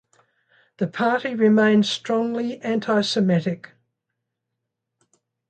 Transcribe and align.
The 0.77 0.87
party 0.87 1.35
remains 1.35 1.87
strongly 1.87 2.59
anti-Semitic. 2.61 3.73